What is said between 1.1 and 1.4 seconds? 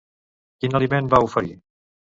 va